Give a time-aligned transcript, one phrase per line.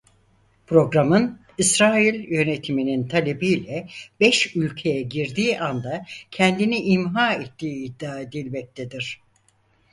[0.67, 3.87] Programın İsrail yönetiminin talebiyle
[4.19, 9.21] beş ülkeye girdiği anda kendini imha ettiği iddia edilmektedir.